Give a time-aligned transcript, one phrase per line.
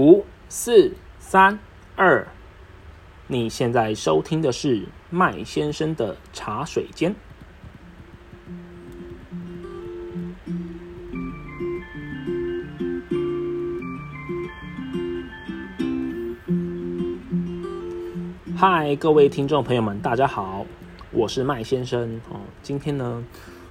[0.00, 1.58] 五、四、三、
[1.94, 2.26] 二，
[3.26, 7.14] 你现在收听的是麦先生的茶水间。
[18.56, 20.64] 嗨，各位听众朋友们，大家好，
[21.10, 22.40] 我是麦先生哦。
[22.62, 23.22] 今天呢，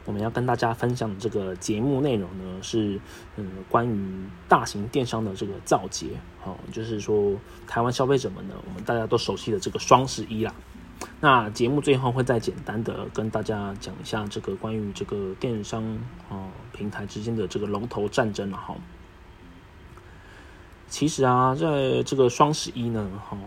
[0.09, 2.99] 我们要跟大家分享的这个节目内容呢，是
[3.35, 6.07] 嗯，关于大型电商的这个造节
[6.43, 7.35] 哦，就是说
[7.67, 10.51] 台湾消费者们呢，我们大家都熟悉的这个双十一啦。
[11.21, 15.83] 那节目最后会再简单的跟大家讲一下这个关于这个电商
[16.29, 18.75] 哦平台之间的这个龙头战争了哈。
[20.87, 23.37] 其实啊，在这个双十一呢，哈。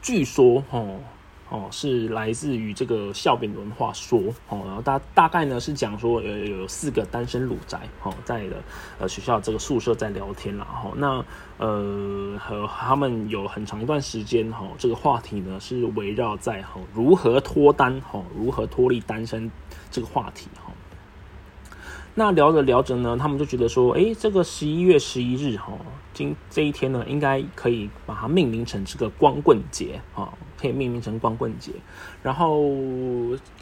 [0.00, 1.00] 据说，哦
[1.48, 4.18] 哦，是来自于这个笑柄文化说，
[4.48, 8.56] 哦，然后大大概呢是讲说，呃，有四个单身鲁宅，哦，在的
[8.98, 11.24] 呃学校这个宿舍在聊天了，哈，那
[11.58, 19.48] 呃和他们有很长一段时间，哈，这个话题呢是围绕在哈如何脱单，哈，如何脱离单身
[19.90, 20.72] 这个话题，哈。
[22.18, 25.74] 那聊着聊着呢，他们就觉得说，哎，这个十一月十一日哈，
[26.14, 31.72] 今这一天呢，应该可以把它命名成这个光棍节啊，可以命名成光棍节，
[32.22, 32.64] 然后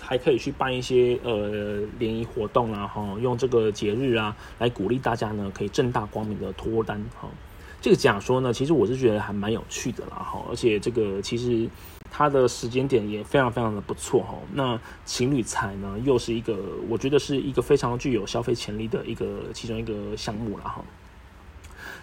[0.00, 7.28] 还可以去办一些呃联谊活动啊，哈，用这个节日啊来鼓励大家呢，可以正大光明的脱单哈。
[7.84, 11.68] 这个假说呢，其实我是觉得还蛮有趣的啦，哈，而且这个其实。
[12.16, 16.56] 它的时间点也非常非常的不错哈，那情侣财呢又是一个
[16.88, 20.84] 我觉得是一个非常具有消费潜力的一个其中一个项目了哈。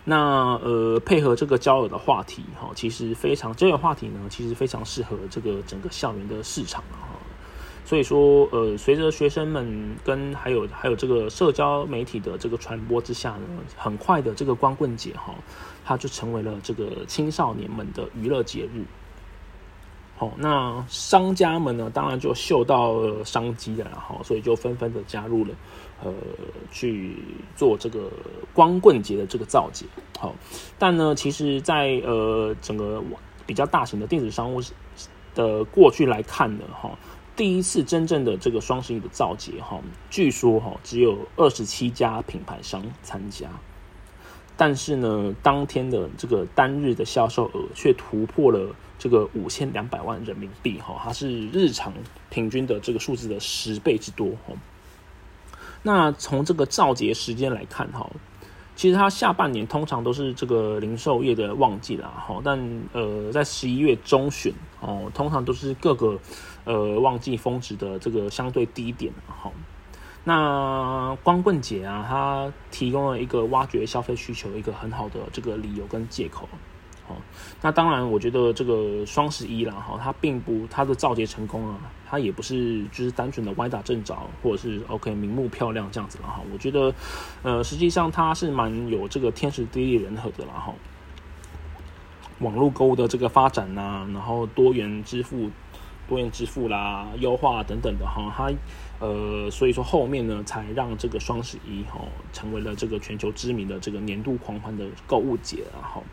[0.04, 7.08] 那呃配合这个交友的话题哈，其实非常交友话题呢，其实非常适合这个整个校园的市场哈。
[7.92, 15.36] 所以说呃随着学生们跟还有还有这个社交媒体的这个传播之下呢，很快的这个光棍节哈，
[15.84, 18.86] 它就成为了这个青少年们的娱乐节日。
[20.20, 25.54] 哦，那商家们呢，当然就嗅到商机了，然后所以就纷纷的加入了，
[26.02, 26.14] 呃，
[26.72, 27.18] 去
[27.58, 28.10] 做这个
[28.54, 29.86] 光棍节的这个造节。
[30.18, 30.34] 好，
[30.80, 33.04] 但呢，其实，在呃整个
[33.46, 34.62] 比较大型的电子商务
[35.36, 36.98] 的过去来看呢，哈，
[37.42, 39.82] 第一次真正的这个双十一的造节，哈，
[40.12, 43.50] 据说哈只有二十七家品牌商参加，
[44.56, 48.76] 但是呢，当天的这个单日的销售额却突破了。
[49.00, 51.92] 这个五千两百万人民币哈，它是日常
[52.30, 54.54] 平均的这个数字的十倍之多哈。
[55.82, 58.08] 那从这个造节时间来看哈，
[58.82, 62.60] 其实它下半年通常都是这个零售业的旺季啦哈，但
[62.94, 66.18] 呃在十一月中旬哦，通常都是各个
[66.64, 69.52] 呃旺季峰值的这个相对低点哈。
[70.24, 76.50] 那光棍节啊，它提供了一个挖掘消费需求一个很好的这个理由跟借口。
[77.62, 81.78] 那当然，我觉得这个双十一啦，哈，它并不它的造节成功啊，
[82.10, 86.42] 它也不是就是单纯的歪打正着，或者是 OK 明目漂亮这样子了哈。
[86.52, 86.94] 我觉得，
[87.44, 90.74] 呃，实际上它是蛮有这个天时地利人和的啦哈。
[92.40, 95.52] 网络购物的这个发展呐，然后多元支付、
[96.08, 98.52] 多元支付啦、优化等等的哈，它
[99.00, 102.02] 呃，所以说后面呢，才让这个双十一哈
[102.34, 106.04] 成为了这个全球知名的这个年度狂欢的购物节然后。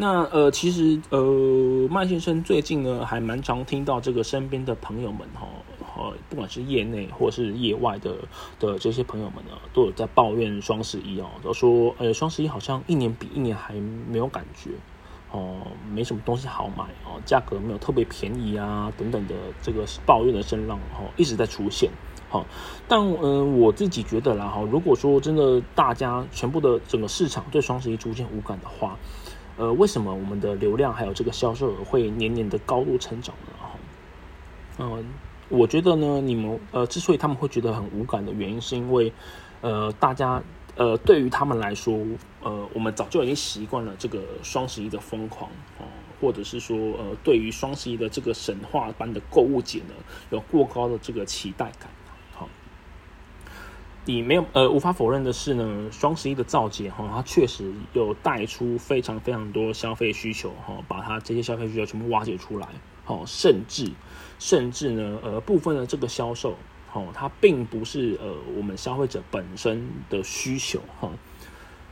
[0.00, 5.46] 那呃，其实呃，麦先生最近呢，还蛮常听到这个身边的朋友们哈，
[5.94, 8.16] 呃，不管是业内或是业外的
[8.58, 14.70] 的这些朋友们呢，都有在抱怨双十一哦，都说呃，双十一好像一年比一年还没有感觉
[15.32, 15.58] 哦，
[15.92, 21.90] 没什么东西好买哦，价格没有特别便宜啊，等等的这个抱怨的声浪哈，一直在出现
[22.30, 22.42] 哈。
[22.88, 28.96] 但嗯，我自己觉得啦哈，如果说真的大家全部的整个市场对双十一逐渐无感的话，
[29.60, 33.52] 呃，为什么我们的流量还有这个销售额会年年的高度成长呢？
[33.60, 33.70] 哈，
[34.78, 35.04] 嗯，
[35.50, 39.12] 我觉得呢，你们呃，之所以他们会觉得很无感的原因，是因为
[39.60, 40.42] 呃，大家
[40.76, 41.94] 呃，对于他们来说，
[42.42, 45.84] 呃，我们早就已经习惯了这个双十一的疯狂哦，
[46.22, 49.94] 或者是说呃，对于双十一的这个神话般的购物节呢，
[50.30, 51.90] 有过高的这个期待感。
[54.06, 62.66] 你没有呃，无法否认的是呢，双十一的造节哈，它确实有带出非常非常多消费需求哈，把它这些消费需求全部挖掘出来，
[63.04, 63.92] 好，甚至
[64.38, 66.56] 甚至呢，呃，部分的这个销售，
[66.88, 71.10] 好，它并不是呃我们消费者本身的需求哈，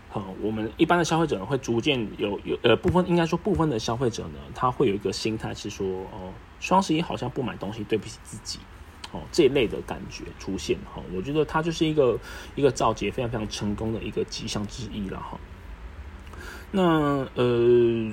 [0.08, 8.58] 好，我们一般的消费者会逐渐有有呃部分应该说部分的消费者呢，他会有一个心态是说，哦，双十一好像不买东西对不起自己。
[9.12, 12.19] 哦，这一类的感觉出现哈，我觉得它就是一个
[12.55, 15.38] 一个造节非常非常成功的一个迹象之一了哈。
[16.70, 17.46] 那呃，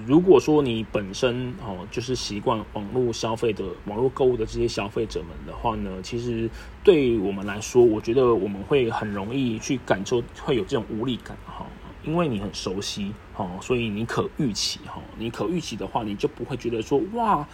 [0.08, 6.50] 如果说你本身哦就是习惯网络消费的网络购物的这些消费者们的话呢，其实
[6.82, 11.66] 对我们来说，我觉得我们会很容易去感受会有这种无力感哈，
[12.06, 17.46] 因为你很熟悉哈，所以你可预期哈，你可预期的话，你就不会觉得说哇，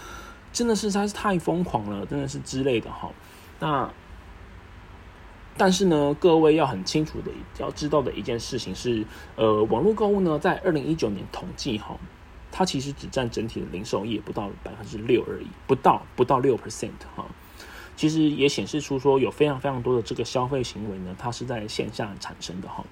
[0.54, 3.10] 真的是实在是太疯狂了，真的是之类的哈。
[3.62, 3.90] 那
[5.56, 9.06] 但是呢，各位要很清楚的要知道的一件事情是，
[9.36, 11.96] 呃，网络购物呢，在二零一九年统计哈，
[12.52, 17.26] 它其实只占整体的零售业不到百分之六而已，不到不到六 percent 哈。
[17.96, 22.84] 其实也显示出说，有非常非常多的这个消费行为呢，它是在线下产生的哈。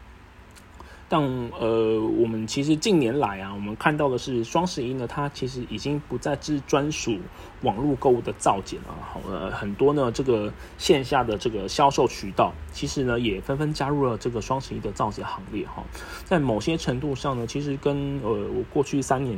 [1.11, 1.19] 但
[1.59, 7.17] 呃，我们其实近年来啊，我们看到的是双十一呢，它其实已经不再是专属
[7.63, 8.95] 网络购物的造节了。
[9.01, 15.83] 好，呃，很多呢，这个线下的这个销售渠道，其实呢，也纷纷加入了这个双十一的造节行列哈。
[16.25, 19.35] 在某些程度上呢，其实跟呃我过去三年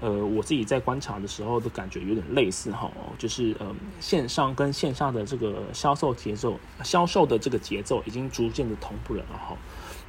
[0.00, 3.66] 呃我自己在观察的时候的感觉有点类似哈，就是呃
[4.00, 9.54] 线上跟线下的这个销售节奏、销售的这个节奏已经逐渐的同步了哈。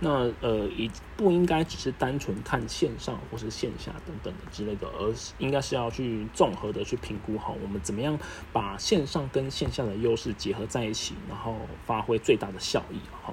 [0.03, 8.17] 那呃，也不应该只是单纯看线上或是线下等等的之类的，而是应该是要去综合的去评估好，我们怎么样
[8.51, 11.55] 把线上跟线下的优势结合在一起，然后
[11.85, 13.31] 发挥最大的效益哈。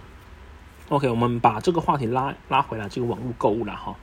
[0.90, 3.96] OK，我们把这个话题拉拉回来，这个网络购物了哈。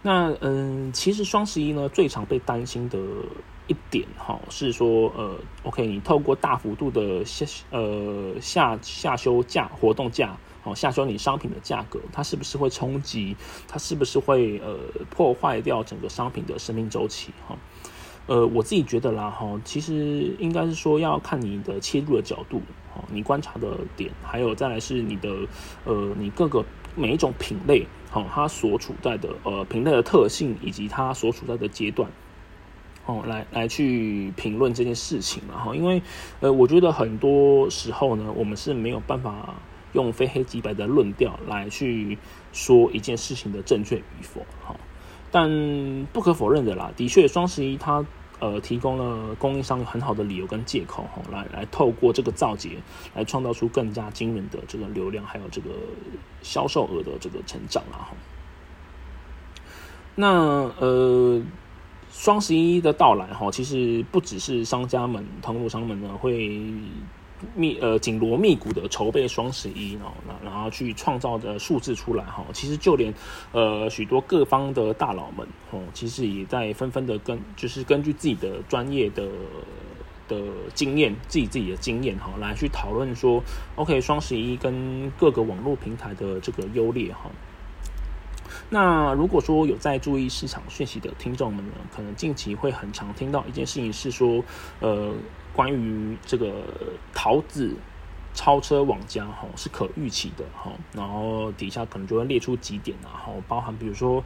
[0.00, 2.98] 那嗯，其实双十一呢，最常被担心的
[3.66, 10.34] 一点哈，是说呃，OK，你透过大幅度的下呃下下修价活动价。
[10.62, 13.34] 好，下修你商品的价格，它是不是会冲击？
[13.66, 14.76] 它是不是会呃
[15.08, 17.32] 破坏掉整个商品的生命周期？
[17.48, 17.56] 哈，
[18.26, 22.60] 呃，我自己觉得啦，哈，其实应该是说要看你的切入的角度，
[22.94, 25.30] 哈，你观察的点，还有再来是你的
[25.86, 26.62] 呃，你各个
[26.94, 32.10] 每一种品类，好，它所处在的呃品类的特性，以及它所处在的阶段，
[33.06, 36.02] 哦，来来去评论这件事情嘛，哈，因为
[36.40, 39.54] 呃，我觉得很多时候呢，我们是没有办法。
[39.92, 42.16] 用非黑即白的论调来去
[42.52, 44.76] 说一件事情的正确与否，哈，
[45.30, 48.04] 但不可否认的啦，的确双十一它
[48.38, 52.70] 呃提供了供应商很好的理由跟借口，哈，来来透过这个造节
[53.14, 55.70] 来创造出更加惊人的这个流量，还有这个
[56.42, 58.16] 销售额的这个成长啊，哈。
[60.14, 60.28] 那
[60.78, 61.42] 呃
[62.10, 66.60] 双十一的到来，哈，其实不只是商家们、通路商们呢会。
[67.54, 73.12] 密呃紧锣密鼓的筹备双十一哦，然然后去创造的数字出来哈，其实就连
[73.52, 79.28] 呃许多各方的大佬们哦，其实也在纷纷的跟就是根据自己的专业的
[80.28, 80.40] 的
[80.74, 83.42] 经验，自己自己的经验哈，来去讨论说
[83.76, 87.30] ，OK 双十一跟各个网络平台的这个优劣哈。
[88.70, 94.42] 那如果说有在注意市场讯息的听众们呢，可能近期会很常听到一件事情是说，
[94.80, 95.12] 呃。
[95.52, 96.62] 关于这个
[97.12, 97.74] 桃子
[98.32, 104.22] 超车网加哈是可预期的哈，然后底下可能就会列出几点啊，哈，包含比如说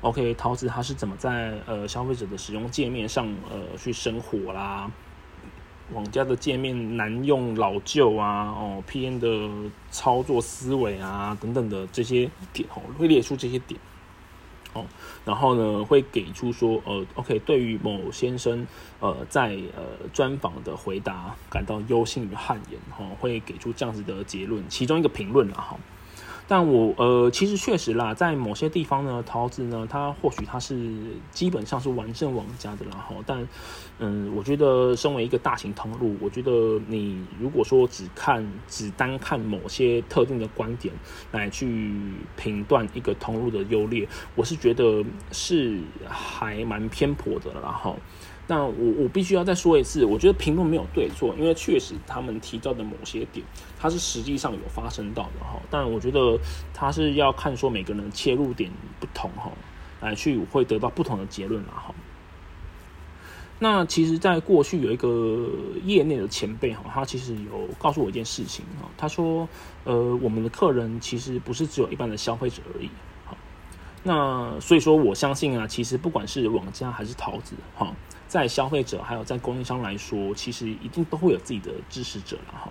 [0.00, 4.90] ，OK，桃子它是怎么在呃消费者的使用界面上呃去生活啦，
[5.92, 13.78] 网家的界面难用老旧啊，哦，P N 的操作思维啊等等的这些点哦，会列出这些点。
[14.72, 14.84] 哦，
[15.24, 18.66] 然后呢，会给出说，呃，OK，对于某先生，
[18.98, 25.76] 呃，在呃专访的回答感到忧心与汗颜，哦，会给出这样子的结论，其中一个评论了，哈。
[26.46, 30.76] 但我呃，其实确实啦，在某些地方呢，桃子呢，它或许它是
[31.30, 33.14] 基本上是完胜王家的啦，哈。
[33.26, 33.48] 但
[33.98, 40.92] 嗯，我觉得身为一个大型通路，我觉得你如果说只看只单看某些特定的观点
[41.32, 41.92] 来去
[42.36, 47.96] 评断一个通路的优劣，我是觉得是还蛮偏颇的啦，哈。
[48.46, 53.44] 那我我必须要再说一次，我觉得评论没有对错，因为确实他们提到的某些点，
[53.80, 55.58] 它是实际上有发生到的哈。
[55.70, 56.38] 但我觉得
[56.74, 58.70] 他是要看说每个人切入点
[59.00, 59.50] 不同哈，
[60.02, 61.94] 来去会得到不同的结论了哈。
[63.60, 65.48] 那其实，在过去有一个
[65.84, 69.48] 业内的前辈哈，他其实有告诉我一件事情哈，他说，
[69.84, 72.90] 呃，我们的客人其实不是只有一般的消费者而已。
[73.24, 73.34] 哈，
[74.02, 77.90] 那所以说我相信啊，其实不管是网家还是桃子哈。
[78.34, 82.68] 在消费者还有在供应商来说，其实一定都会有自己的支持者了哈。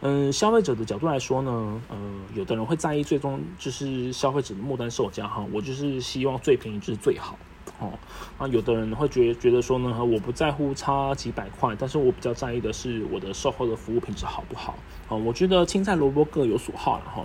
[0.00, 1.96] 嗯，消费者的角度来说呢，呃，
[2.36, 7.36] 有的人会在意最终就是消费者的末端售价哈，我就是希望最便宜就是最好
[7.80, 7.98] 哦。
[8.38, 14.78] 啊，有的人会觉觉得说呢，我不在乎差几百块，但是我比较在意的是我的售后的服务品质好不好。
[15.08, 17.24] 哦，我觉得青菜萝卜各有所好了哈。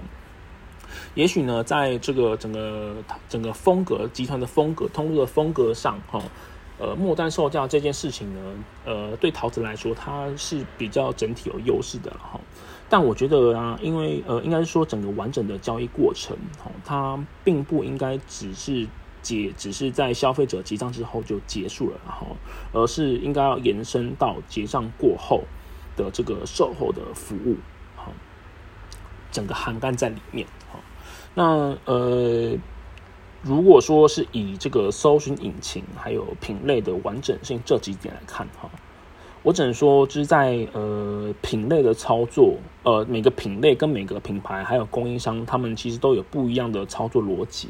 [1.13, 2.95] 也许呢，在这个整个
[3.29, 6.19] 整个风格集团的风格通路的风格上，哈，
[6.81, 8.39] 呃，末端售价这件事情呢，
[8.85, 12.39] 呃，对桃子来说，它是比较整体有优势的哈。
[12.89, 18.87] 但我觉得啊，因为呃，应该是说整个完整的交易过程，哈，它并不应该只是
[19.21, 22.35] 结，只是在消费者结账之后就结束了，然后，
[22.73, 25.43] 而是应该要延伸到结账过后
[25.95, 27.57] 的这个售后的服务，
[27.95, 28.11] 好，
[29.31, 30.79] 整个涵盖在里面，好，
[31.35, 32.57] 那呃，
[33.43, 38.69] 如果说是以这个搜寻引擎还有品类的完整性这几点来看，哈。
[39.43, 47.67] 我只能说，就是在呃品类的操作，呃每个品类跟每个品牌还有供应商，他们其实都有不一样的操作逻辑。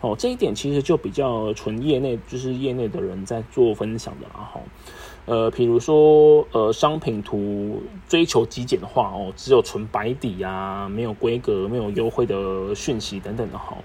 [0.00, 4.26] 哦，这一点其实就比较纯业内，就是业内的人在做分享的。
[4.34, 4.62] 然后，
[5.26, 13.76] 呃，比如说呃商品图追求极简化哦，只有纯白底啊，没有规格，没有优惠的讯息等等的哈，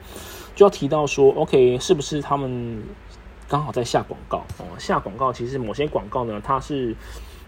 [0.56, 2.84] 就要提到说，OK，是不是他们
[3.48, 4.66] 刚好在下广告哦？
[4.78, 6.96] 下广告其实某些广告呢，它是。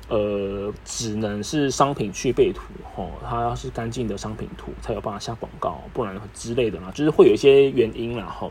[0.10, 2.62] 呃，只能是商品去背图
[2.96, 8.50] 哦，它要是干净的商品图才有办法下广告，不然之类的啦，就是会有一些原因啦哈。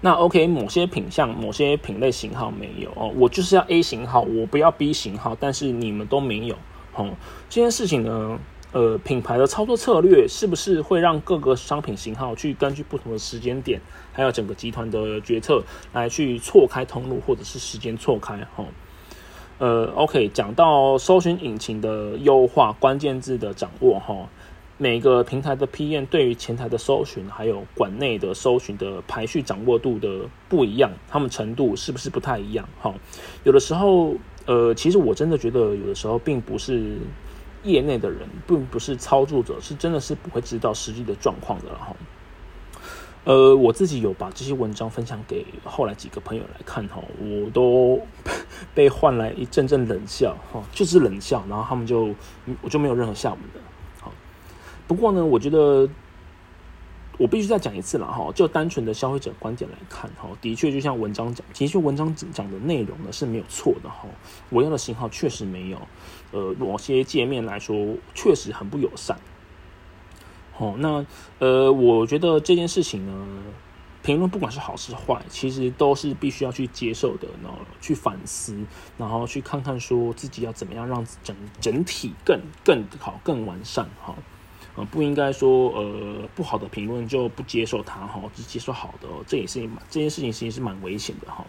[0.00, 6.54] 那 OK，某些品相、某些品类型号没有哦，我就是要 A 型号，我不要 B 型号，但是你们都没有
[6.94, 7.10] 哦。
[7.50, 8.38] 这件事情呢，
[8.70, 13.80] 呃，品牌的操作策略是不是会让各个商品型号去根据不同的时间点，
[14.12, 18.64] 还有整个集团的决策来去错开通路，或者是时间错开哈？
[19.58, 24.28] 呃，OK，讲到搜寻引擎的优化、关键字的掌握，哈，
[24.80, 32.68] 每个平台的 PM 对于前台的搜寻，还有馆内的搜寻的排序掌握度的不一样，他们程度是不是不太一样？
[32.80, 32.94] 哈，
[33.42, 34.14] 有的时候，
[34.46, 36.96] 呃，其实我真的觉得，有的时候并不是
[37.64, 41.96] 业内的人，并不是操作者，是真的是不会知道实际的状况的，哈。
[43.24, 48.00] 呃，我自己有把这些文章分享给后来几个朋友来看哈，我都
[48.76, 52.14] 被换来一阵阵冷笑哈，就是冷笑，然后他们就
[52.62, 53.60] 我就没有任何下文的。
[54.88, 55.88] 不过呢，我觉得
[57.18, 64.08] 我必须再讲一次了哈，就单纯的消费者观点来看哈，的确就像文章讲，的确文章讲的内容呢是没有错的哈，
[64.48, 65.78] 我要的型号确实没有，
[66.32, 69.18] 呃，某些界面来说确实很不友善。
[70.56, 71.06] 哦，那
[71.38, 73.26] 呃，我觉得这件事情呢，
[74.02, 78.56] 评论不管是好是坏，其实都是必须要去接受的，然后去反思，
[78.96, 84.14] 然后去看看说自己要怎么样让整整体更更好、更完善哈。
[84.78, 91.44] 呃，不应该说呃不好的评论就不接受它哈，只接受好的，这也是这件事情其实是蛮危险的哈。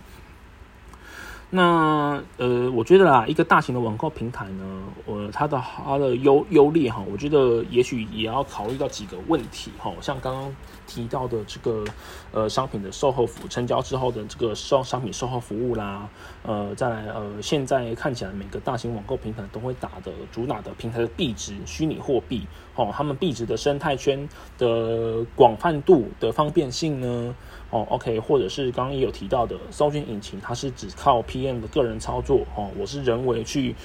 [1.52, 4.64] 那呃，我觉得啦，一个大型的网购平台呢，
[5.08, 11.84] 呃，它的它的优优劣哈，我觉得也许也要考虑到几个问题哈，像刚刚提到的这个
[12.32, 16.08] 呃商品的售后服成交之后的这个售商品售后服务啦，
[16.44, 24.30] 呃，再来呃，现在看起来每个大型网购平台都会打的主打的平台的币值虚拟货币哦，他们币值的生态圈
[24.60, 27.34] 的广泛度的方便性呢？
[27.72, 33.76] 哦，OK，或者是刚刚也有提到的搜寻引擎，它是只靠 PM 的个人操作哦，我是人为去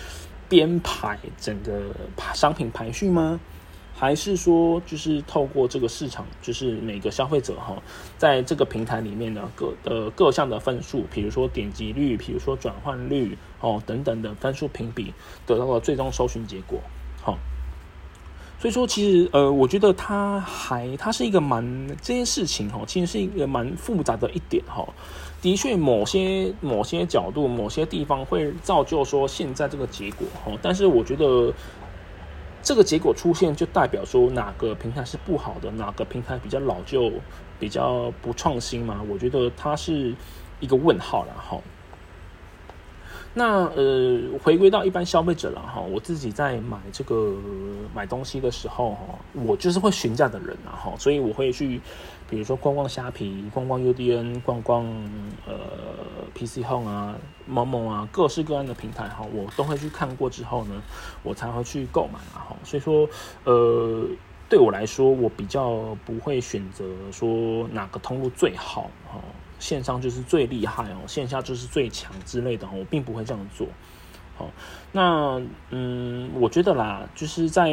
[0.49, 1.83] 编排整个
[2.33, 3.38] 商品排序吗？
[3.97, 7.81] 还是说就是透过这个市场，就是每个消费者哈，
[8.19, 15.12] 在这个平台里面的各呃各项的分数，比如说点击率，比如说转换率哦等等的分数评比，
[15.47, 16.81] 得到了最终搜寻结果，
[17.23, 17.38] 好。
[18.64, 24.83] 所以说，其实呃，我觉得它还它是一个蛮这件事情哈，其实是一个蛮复杂的一点哈。
[25.42, 30.59] 的确，某些某些角度、某些地方会造就说现在这个结果哈。
[30.62, 31.52] 但是我觉得
[32.62, 37.12] 这个结果出现，就代表说哪个平台是不好的，哪个平台比较老旧、
[37.61, 39.02] 比较不创新嘛？
[39.11, 40.14] 我觉得它是
[40.61, 41.61] 一个问号了哈。
[43.37, 47.35] 那呃，回归到一般消费者了哈，我自己在买这个
[47.93, 51.81] 买东西的时候哈，我就是会询价的人啊哈，所以我会去，
[52.31, 54.87] 比如说逛逛虾皮、逛逛 UDN、逛逛
[55.47, 55.55] 呃
[56.33, 60.81] PC Home 啊、某某啊，各式各样的平台哈，我都会去看过之后呢，
[61.25, 62.57] 我才会去购买啊哈。
[62.62, 63.09] 所以说，
[63.43, 64.07] 呃，
[64.49, 69.19] 对我来说，我比较不会选择说哪个通路最好哈。
[69.64, 73.66] 线上就是最厉害哦，线下就是最强之类的我并不会这样做。
[74.37, 74.50] 好，
[74.92, 75.40] 那
[75.71, 77.71] 嗯，我觉得啦，就是在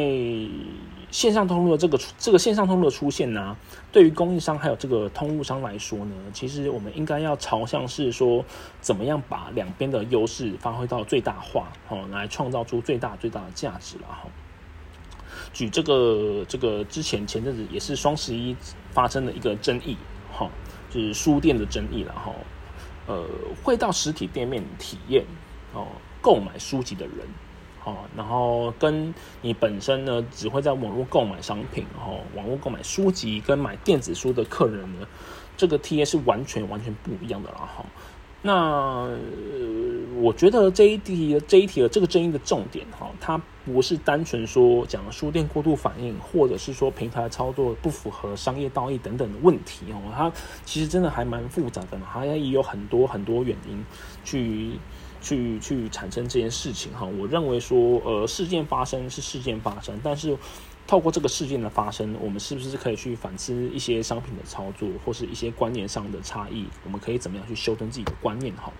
[1.10, 3.54] 线上通路的这个这个线上通路的出现呢，
[3.90, 8.42] 对于供应商还有这个通路商来说呢，其实我们应该要朝向是说，
[8.80, 14.22] 怎么样把两边的优势发挥到最大化，好，来创造出最大最大的价值了哈。
[15.52, 18.56] 举这个这个之前前阵子也是双十一
[18.92, 19.98] 发生的一个争议，
[20.92, 22.32] 是书店的争议了哈。
[23.06, 23.26] 呃，
[23.64, 25.24] 会到实体店面体验
[25.74, 25.88] 哦，
[26.20, 27.16] 购买书籍的人，
[27.84, 35.06] 哦，然后跟你本身呢只会在网络购买商品，哦，网络购买书籍跟买电子书的客人呢，
[35.56, 37.84] 这个贴是完全完全不一样的了哈。
[38.40, 39.08] 那，
[40.22, 50.32] 我觉得这一题这一题的这个争议的重点哈，它不是单纯说讲书店过度反应，或者是说平台操作不符合商业道义等等的问题哦，它
[50.64, 53.84] 其实真的还蛮复杂的，它也有很多很多原因
[54.24, 54.78] 去
[55.20, 57.04] 去去产生这件事情哈。
[57.04, 60.38] 我认为说，呃，事件发生是事件发生，但是。
[60.84, 66.66] 透过这个事件的发生，我们是不是可以去反思一些商品的操作，或是一些观念上的差异？
[66.84, 68.52] 我们可以怎么样去修正自己的观念？
[68.56, 68.70] 哈，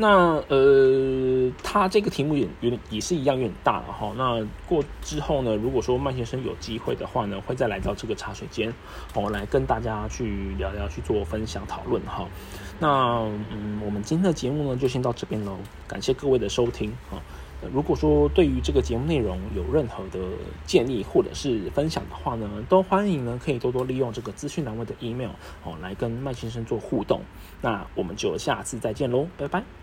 [0.00, 4.10] 那呃，他这个题目也有也是一样有点大了哈。
[4.16, 8.72] 那过之后呢，如果说麦先生有机会的话呢，会再来到这个茶水间，
[9.14, 12.26] 哦，来跟大家去聊聊，去做分享讨论哈。
[12.78, 12.88] 那
[13.50, 15.58] 嗯，我们今天的节目呢，就先到这边喽。
[15.86, 17.20] 感谢各位的收听啊。
[17.70, 20.18] 如果说对于这个节目内容有任何的
[20.64, 27.20] 建议或者是分享的话呢，都欢迎呢可以多多利用这个资讯栏位的 email 哦，来跟麦先生做互动。
[27.60, 29.79] 那我们就下次再见喽，拜拜。